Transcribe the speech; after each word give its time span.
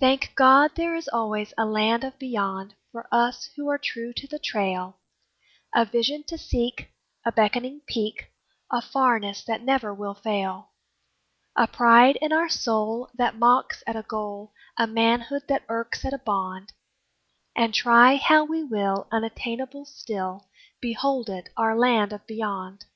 Thank 0.00 0.32
God! 0.34 0.72
there 0.74 0.96
is 0.96 1.06
always 1.12 1.54
a 1.56 1.64
Land 1.64 2.02
of 2.02 2.18
Beyond 2.18 2.74
For 2.90 3.06
us 3.12 3.48
who 3.54 3.68
are 3.68 3.78
true 3.78 4.12
to 4.12 4.26
the 4.26 4.40
trail; 4.40 4.98
A 5.72 5.84
vision 5.84 6.24
to 6.24 6.36
seek, 6.36 6.90
a 7.24 7.30
beckoning 7.30 7.80
peak, 7.86 8.32
A 8.72 8.82
farness 8.82 9.44
that 9.44 9.62
never 9.62 9.94
will 9.94 10.14
fail; 10.14 10.72
A 11.54 11.68
pride 11.68 12.16
in 12.20 12.32
our 12.32 12.48
soul 12.48 13.08
that 13.14 13.36
mocks 13.38 13.84
at 13.86 13.94
a 13.94 14.02
goal, 14.02 14.52
A 14.76 14.88
manhood 14.88 15.42
that 15.46 15.62
irks 15.68 16.04
at 16.04 16.12
a 16.12 16.18
bond, 16.18 16.72
And 17.54 17.72
try 17.72 18.16
how 18.16 18.44
we 18.44 18.64
will, 18.64 19.06
unattainable 19.12 19.84
still, 19.84 20.48
Behold 20.80 21.28
it, 21.28 21.50
our 21.56 21.78
Land 21.78 22.12
of 22.12 22.26
Beyond! 22.26 22.86